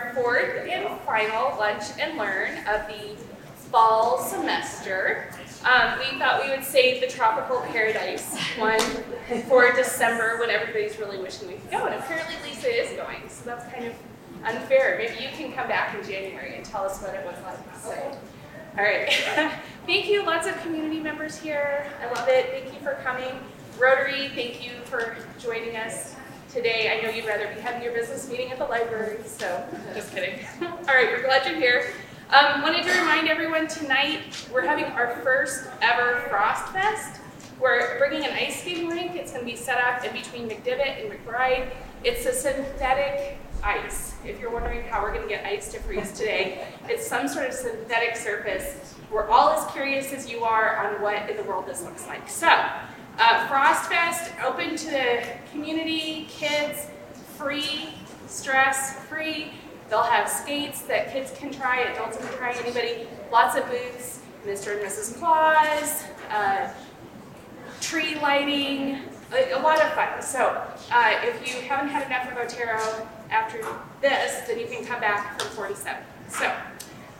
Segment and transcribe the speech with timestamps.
[0.00, 3.16] our fourth and final lunch and learn of the
[3.70, 5.30] fall semester.
[5.64, 8.80] Um, we thought we would save the tropical paradise one
[9.48, 11.86] for December when everybody's really wishing we could go.
[11.86, 13.94] And apparently Lisa is going, so that's kind of
[14.44, 14.96] unfair.
[14.98, 17.76] Maybe you can come back in January and tell us what it was like.
[17.76, 18.18] So,
[18.78, 19.12] all right.
[19.86, 20.24] thank you.
[20.24, 21.86] Lots of community members here.
[22.00, 22.46] I love it.
[22.50, 23.38] Thank you for coming.
[23.78, 26.16] Rotary, thank you for joining us
[26.52, 26.96] today.
[26.96, 29.64] I know you'd rather be having your business meeting at the library, so
[29.94, 30.40] just kidding.
[30.62, 31.92] All right, we're glad you're here.
[32.30, 34.20] Um, wanted to remind everyone tonight
[34.52, 37.20] we're having our first ever Frost Fest.
[37.60, 39.14] We're bringing an ice skating rink.
[39.14, 41.70] It's going to be set up in between McDivitt and McBride.
[42.02, 44.14] It's a synthetic ice.
[44.24, 47.48] If you're wondering how we're going to get ice to freeze today, it's some sort
[47.48, 48.94] of synthetic surface.
[49.10, 52.28] We're all as curious as you are on what in the world this looks like.
[52.28, 52.48] So,
[53.20, 56.86] uh, Frost Fest, open to the community, kids,
[57.36, 57.90] free,
[58.26, 59.52] stress free.
[59.88, 63.06] They'll have skates that kids can try, adults can try, anybody.
[63.30, 64.72] Lots of booths, Mr.
[64.72, 65.18] and Mrs.
[65.18, 66.72] Claus, uh,
[67.80, 70.22] tree lighting, a, a, lot of fun.
[70.22, 73.64] So uh, if you haven't had enough of Otero after
[74.00, 76.02] this, then you can come back from 47.
[76.28, 76.52] So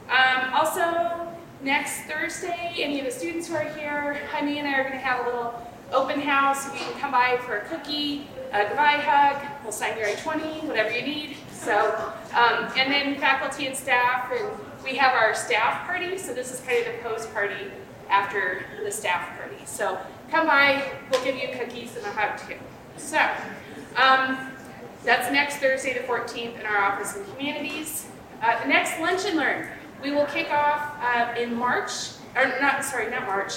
[0.09, 1.29] um, also
[1.63, 4.99] next Thursday, any of the students who are here, Jaime and I are going to
[4.99, 6.67] have a little open house.
[6.67, 9.43] You can come by for a cookie, a goodbye hug.
[9.63, 11.37] We'll sign your I-20, whatever you need.
[11.53, 14.51] So, um, and then faculty and staff, and
[14.83, 16.17] we have our staff party.
[16.19, 17.71] So this is kind of the post party
[18.09, 19.63] after the staff party.
[19.67, 19.99] So
[20.31, 22.57] come by, we'll give you cookies and a hug too.
[22.97, 23.19] So
[23.97, 24.39] um,
[25.05, 28.07] that's next Thursday the 14th in our office and communities.
[28.43, 29.69] Uh, the next lunch and learn,
[30.03, 31.91] we will kick off uh, in March,
[32.35, 33.53] or not, sorry, not March,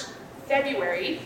[0.45, 1.21] February.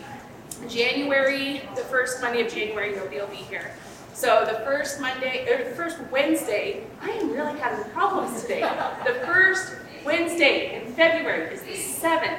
[0.68, 3.72] January, the first Monday of January, nobody will be here.
[4.14, 8.62] So the first Monday, or the first Wednesday, I am really having problems today.
[9.06, 9.74] The first
[10.04, 12.38] Wednesday in February is the 7th,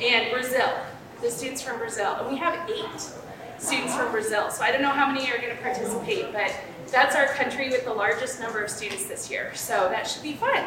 [0.00, 0.68] and Brazil,
[1.22, 2.16] the students from Brazil.
[2.20, 3.00] And we have eight
[3.58, 6.54] students from Brazil, so I don't know how many are going to participate, but
[6.90, 10.34] that's our country with the largest number of students this year, so that should be
[10.34, 10.64] fun.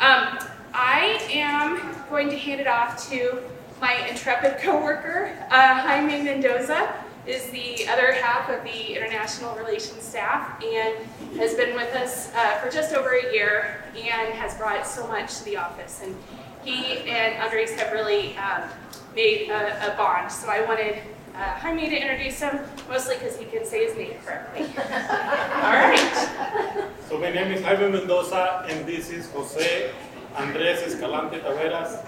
[0.00, 0.38] Um,
[0.72, 3.42] I am going to hand it off to
[3.80, 6.94] my intrepid coworker, uh, Jaime Mendoza,
[7.26, 10.94] is the other half of the international relations staff and
[11.38, 15.38] has been with us uh, for just over a year and has brought so much
[15.38, 16.02] to the office.
[16.04, 16.14] And
[16.64, 18.62] he and Andres have really um,
[19.16, 20.30] made a, a, bond.
[20.30, 20.98] So I wanted
[21.34, 24.62] uh, Jaime to introduce him, mostly because he can say his name correctly.
[24.78, 26.88] All right.
[27.08, 29.90] So my name is Jaime Mendoza, and this is Jose
[30.36, 32.04] Andres Escalante Taveras.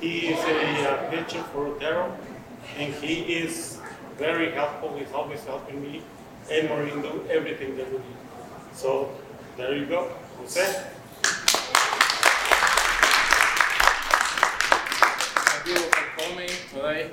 [0.00, 2.16] He is a uh, pitcher for Otero,
[2.76, 3.78] and he is
[4.18, 4.96] very helpful.
[4.98, 6.02] He's always helping me
[6.50, 8.16] and Maureen do everything that we need.
[8.74, 9.10] So
[9.56, 10.84] there you go, Jose.
[15.46, 17.10] Thank you for coming today.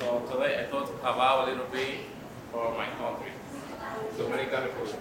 [0.00, 1.94] So today I thought about a little bit
[2.52, 3.32] for my country,
[4.16, 4.94] Dominican food.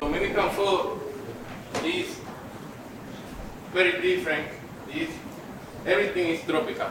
[0.00, 1.00] Dominican food
[1.84, 2.21] is
[3.72, 4.48] very different.
[4.94, 5.08] Is
[5.86, 6.90] everything is tropical.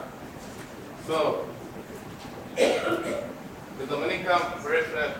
[1.05, 1.45] So
[2.55, 5.19] the Dominican breakfast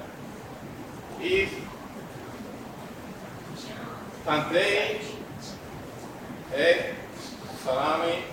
[1.22, 1.50] is
[4.24, 5.02] plantain,
[6.54, 6.96] egg,
[7.64, 8.24] salami,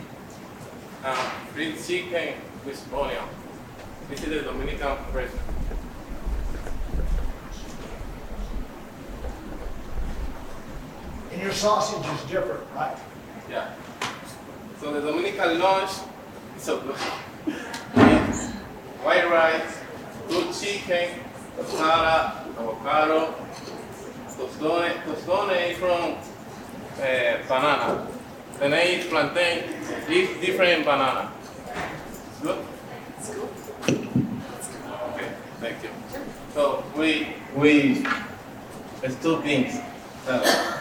[1.05, 1.19] and
[1.53, 2.35] fried chicken
[2.65, 3.25] with onion.
[4.09, 5.43] This is the Dominican breakfast.
[11.33, 12.97] And your sausage is different, right?
[13.51, 13.71] Yeah.
[14.81, 15.91] So the Dominican lunch
[16.57, 16.97] is so good.
[19.03, 19.79] white rice,
[20.29, 21.21] good chicken,
[21.57, 23.35] tostada, avocado,
[24.37, 26.17] tostone, tostone is from
[27.01, 28.07] uh, banana.
[28.59, 29.63] The name is plantain,
[30.07, 31.33] different banana.
[32.31, 32.65] It's good?
[33.19, 33.49] It's good?
[35.15, 35.29] Okay,
[35.61, 35.91] thank you.
[36.53, 38.05] So we, we,
[39.03, 39.79] it's two things.
[40.27, 40.79] Uh,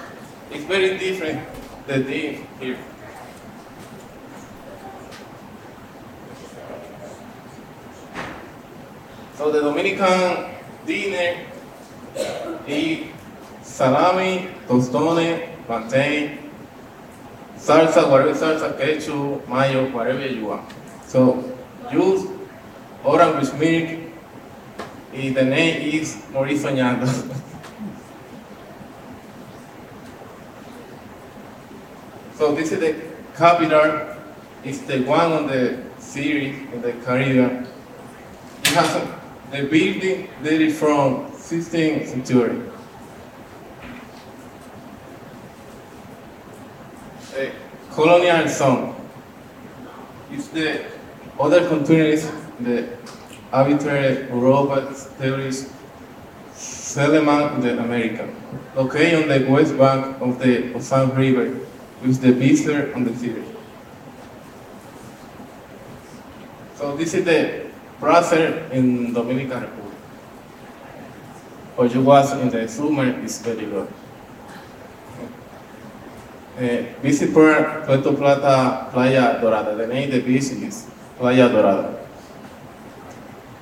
[0.51, 1.47] it's very different,
[1.87, 2.77] the thing here.
[9.37, 10.51] So the Dominican
[10.85, 11.45] dinner
[12.67, 13.07] eat
[13.61, 16.51] salami, tostone, plantain,
[17.55, 20.67] salsa, whatever salsa, ketchup, mayo, whatever you want.
[21.05, 21.39] So
[21.91, 22.27] use
[23.03, 24.03] orange milk.
[25.13, 27.07] And the name is Mauricio Ñando.
[32.37, 32.95] so this is the
[33.35, 34.15] capital.
[34.63, 37.67] It's the one on the series in the Caribbean.
[38.61, 39.13] It has some
[39.51, 42.61] the building dated from 16th century.
[47.37, 47.51] a
[47.93, 48.95] colonial song.
[50.31, 50.85] It's the
[51.39, 52.29] other countries,
[52.59, 52.89] the
[53.53, 55.71] arbitrary Europa territories
[56.53, 58.27] settlement in the America,
[58.75, 61.66] located on the west bank of the Ozama River,
[62.01, 63.43] with the visitor on the city.
[66.75, 67.67] So this is the
[67.99, 69.97] brother in Dominican Republic.
[71.77, 73.87] Or you was in the summer is very good.
[76.57, 77.53] Eh, visit for
[77.85, 79.75] Puerto Plata, Playa Dorada.
[79.77, 81.93] The name of the beach is Playa Dorada.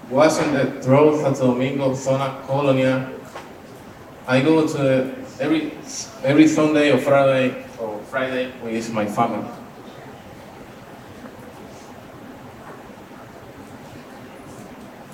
[0.10, 3.12] Was in the through Santo Domingo, zona colonia.
[4.28, 5.72] I go to every
[6.24, 9.50] every Sunday or Friday or Friday with my family.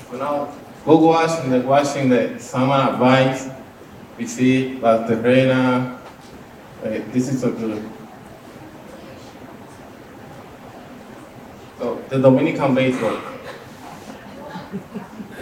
[0.10, 0.54] So now
[0.86, 3.50] wash in the washing the summer vines.
[4.18, 5.98] We see La Terrena.
[6.84, 7.90] Uh, this is so good.
[11.80, 13.18] So the Dominican baseball.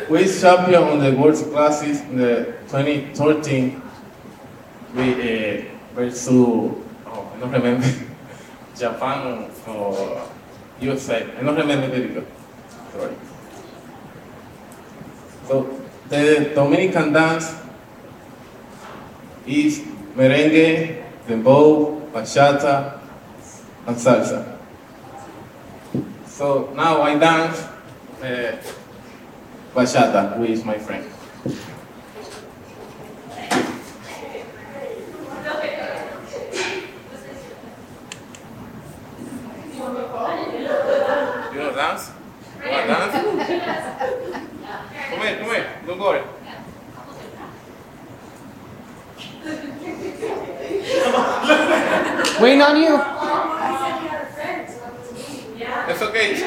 [0.09, 3.88] We champion on the World Classes in the 2013.
[4.95, 7.87] We uh, to oh, I don't remember
[8.75, 10.25] Japan or
[10.81, 11.25] USA.
[11.37, 12.27] I don't remember very good.
[12.93, 13.15] Sorry.
[15.47, 17.53] So the Dominican dance
[19.45, 19.81] is
[20.15, 22.99] merengue, dembow, bachata,
[23.85, 24.57] and salsa.
[26.25, 27.61] So now I dance
[28.21, 28.57] uh,
[29.75, 31.05] bachata with my friend.
[41.51, 42.11] You know dance?
[42.63, 43.13] You want dance?
[45.09, 46.21] Come here, come here, don't worry.
[52.41, 52.95] Waiting on you.
[55.89, 56.35] It's okay.
[56.35, 56.41] He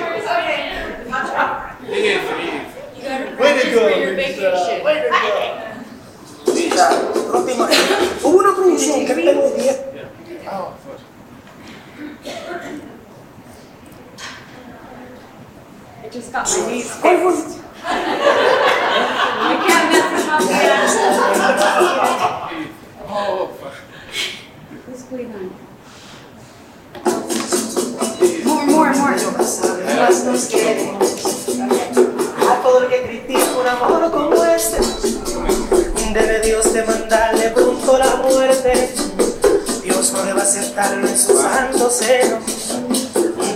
[2.08, 3.38] is, he is.
[3.38, 3.82] Way to go,
[4.16, 4.80] Lisa.
[4.84, 6.52] Way to go.
[6.54, 6.86] Lisa,
[7.32, 8.22] no te imaginas.
[8.22, 9.80] Hubo una producción que tengo 10.
[10.50, 10.72] Oh,
[16.02, 17.60] I just got my knees fixed.
[17.84, 20.28] I can't mess them
[22.22, 22.48] up
[30.12, 30.92] Nos quiere.
[32.48, 34.76] A todo el que critica un amor como este,
[36.12, 38.94] debe Dios demandarle pronto la muerte.
[39.82, 42.38] Dios no debe aceptarlo en su santo seno,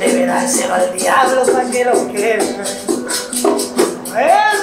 [0.01, 2.63] debe dárselo al diablo para que lo queme.
[4.17, 4.56] ¡Eso!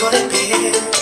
[0.00, 0.97] Pero sigo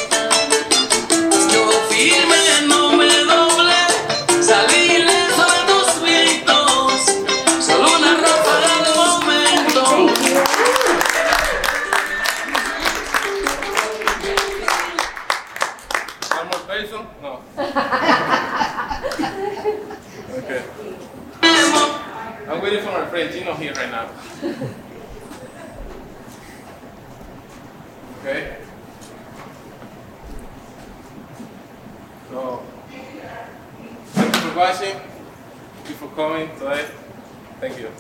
[34.57, 34.99] watching.
[35.75, 36.89] Thank you for coming today.
[37.61, 37.91] Thank you.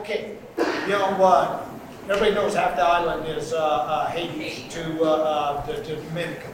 [0.00, 0.36] Okay,
[0.82, 1.66] you know, uh,
[2.04, 6.52] everybody knows half the island is, uh, uh, Haiti to, uh, uh, the to Dominican.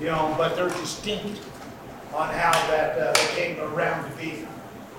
[0.00, 1.40] You know, but they're distinct
[2.12, 4.46] on how that, uh, they came around to be.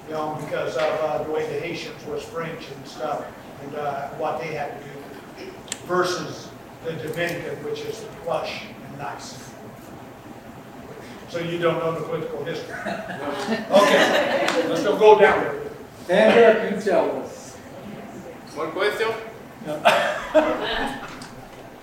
[0.08, 3.25] You know, because of, uh, the way the Haitians was French and stuff,
[3.63, 5.51] and, uh, what they had to do
[5.86, 6.48] versus
[6.86, 9.49] the Dominican, which is plush and nice.
[11.29, 12.74] So you don't know the political history?
[12.74, 15.45] Okay, let's don't go down
[16.07, 16.29] there.
[16.31, 17.55] Andrew, you tell us.
[18.55, 19.07] More question?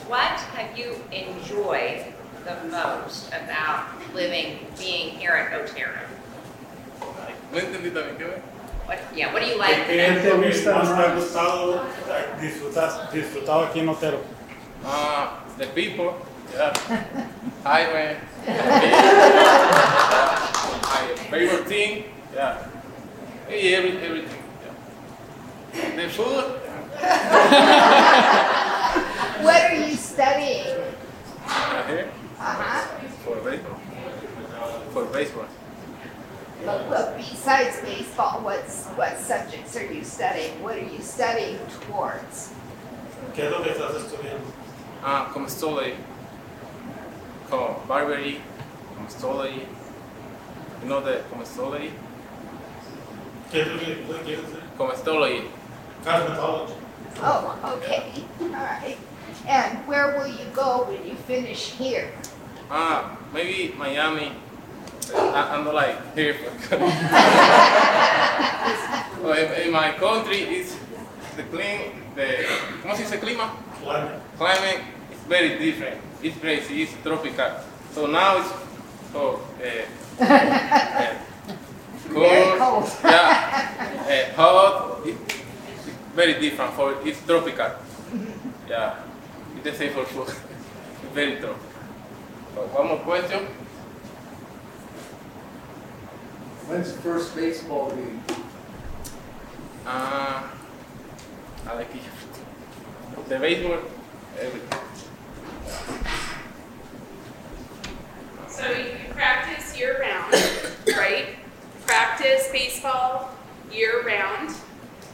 [0.08, 2.12] what have you enjoyed
[2.44, 5.94] the most about living, being here at Otero?
[7.52, 8.42] No entendí también, ¿qué ve?
[8.86, 9.86] What, yeah, what do you like?
[9.86, 14.18] ¿Qué es lo que más te ha gustado eh, disfrutar, disfrutado aquí en Otero?
[14.84, 16.14] Ah, the people,
[16.54, 16.72] yeah.
[17.64, 18.16] Highway.
[20.86, 22.58] My favorite thing, yeah.
[23.48, 24.42] Hey, every, everything,
[25.74, 25.96] yeah.
[25.96, 26.44] The food,
[29.44, 30.66] What are you studying?
[31.46, 32.86] yeah, here, Uh-huh.
[33.24, 33.80] for baseball.
[34.92, 35.46] For baseball.
[36.64, 40.62] But, but besides baseball, what's, what subjects are you studying?
[40.62, 42.52] What are you studying towards?
[43.34, 44.44] ¿Qué es lo que estás estudiando?
[45.04, 45.92] Ah, comestology.
[45.92, 46.05] Como
[47.87, 48.40] barbery,
[48.99, 49.66] comestology.
[50.83, 51.90] You know the comestology?
[53.50, 54.62] ¿Qué es lo que tú quieres hacer?
[54.76, 55.43] Comestology.
[56.05, 56.75] Cosmetology.
[57.23, 58.99] Oh, okay, all right.
[59.47, 62.11] And where will you go when you finish here?
[62.71, 64.33] Ah, maybe Miami.
[65.14, 66.37] I, I'm not like here.
[69.23, 70.76] well, in, in my country, it's
[71.37, 72.45] the clean, the,
[72.83, 73.50] ¿cómo se dice clima?
[73.81, 74.21] Climate.
[74.37, 74.81] Climate
[75.12, 76.00] is very different.
[76.23, 77.52] It's crazy, it's tropical.
[77.96, 78.52] So now it's
[79.10, 81.14] so, uh, uh,
[82.08, 82.90] Very cold.
[83.04, 85.00] Yeah, uh, hot.
[85.06, 87.70] It, it's very different for it's tropical.
[88.68, 88.96] Yeah,
[89.54, 90.28] it's the same for food.
[90.28, 91.56] it's very tropical.
[92.54, 93.46] So one more question.
[96.68, 98.20] When's the first baseball game?
[99.86, 100.42] Uh,
[101.66, 103.28] I like it.
[103.30, 103.78] The baseball,
[104.38, 104.86] everything.
[108.56, 110.32] So you practice year round,
[110.96, 111.26] right?
[111.86, 113.30] Practice baseball
[113.70, 114.54] year round,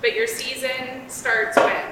[0.00, 1.84] but your season starts when?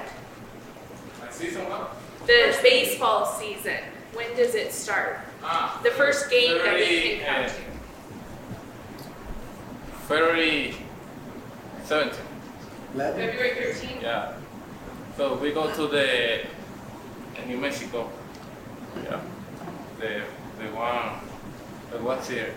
[1.20, 1.86] My season one?
[2.26, 3.78] The baseball season.
[4.14, 5.18] When does it start?
[5.42, 7.54] Ah, The first game that we February, can come uh, to.
[10.06, 10.74] February
[11.86, 12.16] 17th.
[12.94, 13.26] Eleven?
[13.26, 14.02] February 13th.
[14.02, 14.32] Yeah.
[15.16, 16.46] So we go to the
[17.48, 18.08] New Mexico.
[19.02, 19.20] Yeah.
[19.98, 20.22] The
[20.58, 21.29] the one
[21.90, 22.54] that was here.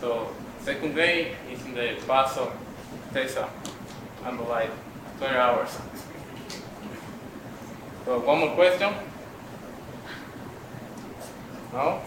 [0.00, 0.28] So
[0.60, 2.52] second day is in the Paso,
[3.12, 3.48] Texas.
[4.24, 4.70] And like
[5.18, 5.70] 20 hours.
[8.04, 8.92] So one more question?
[11.72, 12.00] No?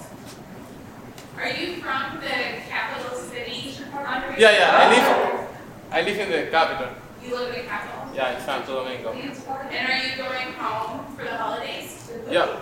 [1.37, 2.35] Are you from the
[2.69, 3.75] capital city?
[3.93, 4.35] Andre?
[4.37, 4.77] Yeah, yeah.
[4.77, 5.49] I live
[5.91, 6.93] I live in the capital.
[7.23, 8.13] You live in the capital?
[8.15, 9.11] Yeah, in Santo Domingo.
[9.11, 12.11] And are you going home for the holidays?
[12.29, 12.59] Yeah.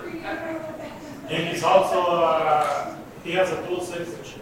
[1.30, 2.83] And he's also, uh,
[3.24, 4.42] he has a dual citizenship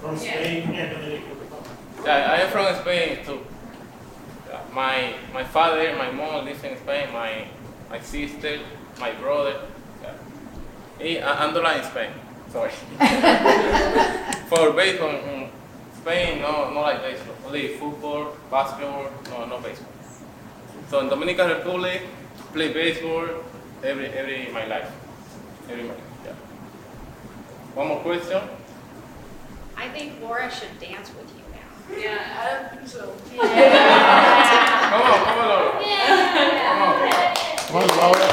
[0.00, 0.20] from Yeah.
[0.20, 1.76] Spain and Dominican Republic.
[2.04, 3.40] Yeah, I am from Spain too.
[4.72, 7.12] My my father, my mom lives in Spain.
[7.12, 7.48] My
[7.90, 8.60] my sister,
[8.98, 9.56] my brother.
[10.02, 10.14] Yeah.
[10.98, 12.10] He, I, I'm the in Spain.
[12.52, 12.70] Sorry.
[14.50, 15.48] For baseball in
[16.00, 17.36] Spain, no, no like baseball.
[17.46, 19.92] Only football, basketball, no, no baseball.
[20.88, 22.02] So in Dominican Republic,
[22.52, 23.26] play baseball
[23.82, 24.90] every every my life,
[25.68, 26.09] every my yeah.
[27.80, 28.42] One more question.
[29.74, 31.98] I think Laura should dance with you now.
[31.98, 33.14] Yeah, I don't think so.
[33.30, 33.40] Come
[35.00, 35.70] on, come on, Laura.
[36.68, 36.94] Come on.
[37.56, 38.29] Come on, Laura.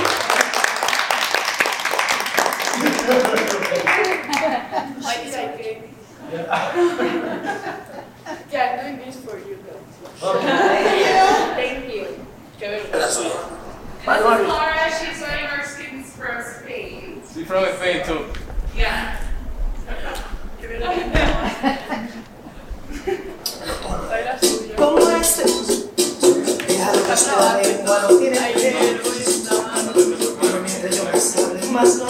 [31.78, 32.07] Más hable, más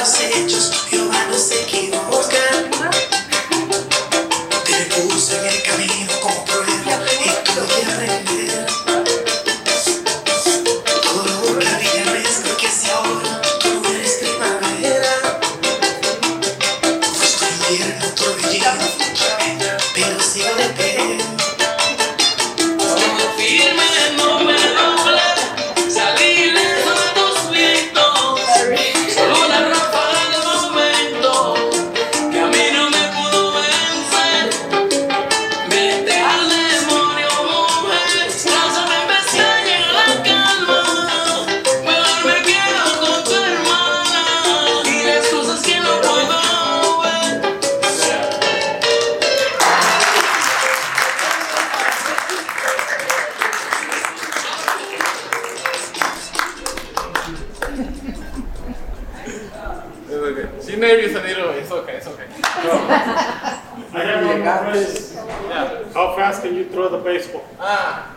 [0.00, 0.79] just say it, just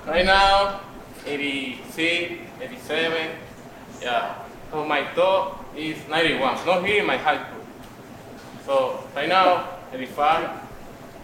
[0.05, 0.81] right now,
[1.25, 3.31] 86, 87.
[4.01, 4.35] Yeah.
[4.71, 6.65] So my top is 91.
[6.65, 7.65] Not here in my high school.
[8.65, 10.49] So right now, 85,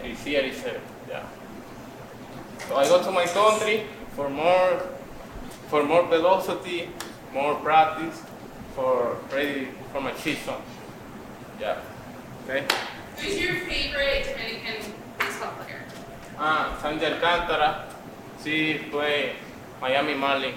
[0.02, 0.80] 86, 87.
[1.08, 1.26] Yeah.
[2.68, 4.80] So I go to my country for more,
[5.68, 6.88] for more velocity,
[7.32, 8.22] more practice,
[8.74, 10.54] for ready for my season.
[11.60, 11.80] Yeah.
[12.44, 12.64] Okay.
[13.16, 15.84] Who's your favorite Dominican baseball player?
[16.38, 17.84] Ah, Sandy Alcántara,
[18.42, 19.32] sí fue
[19.80, 20.54] Miami Marlin.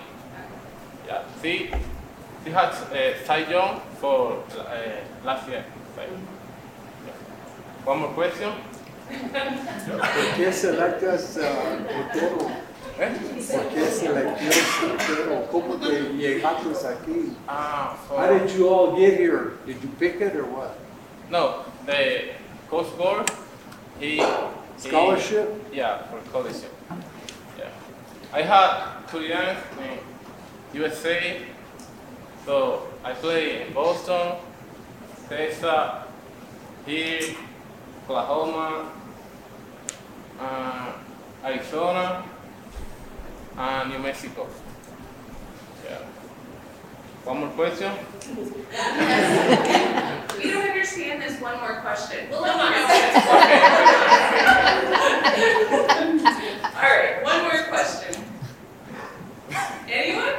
[1.05, 1.69] Yeah, sí,
[2.43, 5.65] sí had uh, Cy Young for uh, last year.
[5.97, 6.09] Right.
[7.05, 7.85] Yeah.
[7.85, 8.53] One more question?
[9.09, 12.49] ¿Por qué selectas uh?
[12.99, 13.09] Eh?
[13.51, 14.55] ¿Por qué selectas?
[15.51, 17.35] ¿Cómo te llegaste aquí?
[17.47, 19.53] Ah, for, How did you all get here?
[19.65, 20.77] Did you pick it or what?
[21.29, 22.29] no, the
[22.69, 23.29] coach board,
[23.99, 24.23] he, he
[24.77, 25.49] Scholarship?
[25.73, 26.71] Yeah, for scholarship.
[28.33, 29.99] I had two years in
[30.73, 31.39] USA,
[32.47, 34.37] so I play in Boston,
[35.29, 35.91] Texas,
[36.87, 37.35] here,
[38.03, 38.89] Oklahoma,
[40.39, 40.93] uh,
[41.45, 42.23] Arizona,
[43.55, 44.47] and New Mexico.
[45.85, 45.99] Yeah.
[47.25, 47.91] One more question?
[50.43, 52.27] We don't understand this one more question.
[52.29, 52.65] We'll let you know.
[56.75, 58.21] All right, one more question.
[59.87, 60.33] Anyone?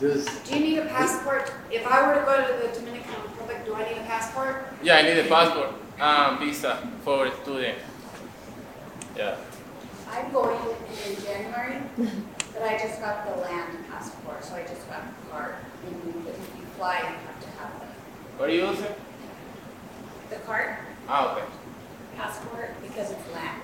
[0.00, 1.52] Does, Do you need a passport?
[1.70, 4.64] If I were to go to the Dominican Republic, do I need a passport?
[4.82, 7.76] Yeah, I need a passport and visa for a student.
[9.16, 9.36] Yeah.
[10.10, 10.58] I'm going
[11.06, 15.56] in January, but I just got the land passport, so I just got the card.
[15.86, 15.94] And
[16.26, 17.70] if you fly, you have to have
[18.38, 18.84] Where are you using?
[20.30, 20.76] the, the card,
[21.08, 21.44] Ah, okay.
[22.16, 23.62] passport, because it's land.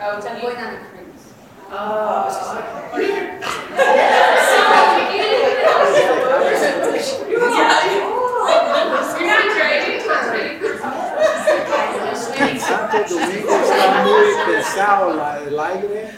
[0.00, 1.32] Oh, So I'm going on a cruise.
[1.70, 3.34] Not
[12.38, 16.10] en Santo Domingo está muy pesado la- el aire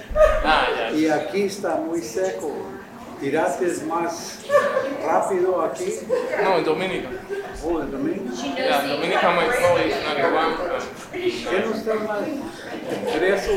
[0.44, 2.52] Ah, y aquí está muy seco.
[3.20, 4.40] ¿Tiraste más
[5.04, 6.00] rápido aquí?
[6.42, 7.08] No, in Dominica.
[7.64, 8.32] Oh, en Domingo.
[8.56, 10.56] Yeah, in Dominica my flow is 91.
[11.12, 11.92] ¿Qué no está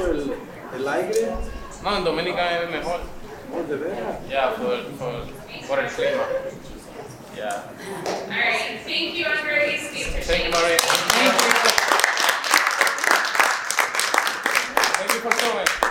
[0.09, 0.33] el,
[0.77, 1.27] el aire?
[1.83, 2.99] No, en Dominica es mejor.
[3.53, 4.17] Oh, de veras.
[4.29, 6.23] Yeah, for, for, por el clima.
[7.35, 7.63] Yeah.
[8.05, 9.81] All right, thank you, Andres.
[9.93, 10.55] We appreciate Thank you, it.
[10.55, 10.77] Maria.
[14.97, 15.88] Thank you for coming.